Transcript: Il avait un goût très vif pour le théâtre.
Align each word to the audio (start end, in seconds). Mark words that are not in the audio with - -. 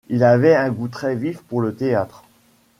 Il 0.09 0.23
avait 0.23 0.55
un 0.55 0.71
goût 0.71 0.87
très 0.87 1.15
vif 1.15 1.43
pour 1.43 1.61
le 1.61 1.75
théâtre. 1.75 2.23